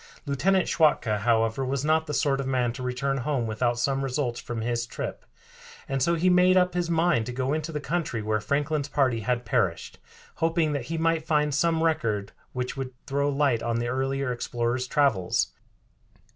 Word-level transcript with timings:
Lieutenant 0.25 0.67
Schwatka, 0.67 1.19
however, 1.19 1.63
was 1.63 1.85
not 1.85 2.07
the 2.07 2.13
sort 2.15 2.39
of 2.41 2.47
man 2.47 2.73
to 2.73 2.81
return 2.81 3.17
home 3.17 3.45
without 3.45 3.77
some 3.77 4.03
results 4.03 4.39
from 4.39 4.61
his 4.61 4.87
trip, 4.87 5.27
and 5.87 6.01
so 6.01 6.15
he 6.15 6.27
made 6.27 6.57
up 6.57 6.73
his 6.73 6.89
mind 6.89 7.27
to 7.27 7.31
go 7.31 7.53
into 7.53 7.71
the 7.71 7.79
country 7.79 8.19
where 8.23 8.41
Franklin's 8.41 8.87
party 8.87 9.19
had 9.19 9.45
perished, 9.45 9.99
hoping 10.37 10.71
that 10.73 10.85
he 10.85 10.97
might 10.97 11.27
find 11.27 11.53
some 11.53 11.83
record 11.83 12.31
which 12.51 12.75
would 12.75 12.93
throw 13.05 13.29
light 13.29 13.61
on 13.61 13.75
the 13.77 13.89
earlier 13.89 14.31
explorer's 14.31 14.87
travels. 14.87 15.51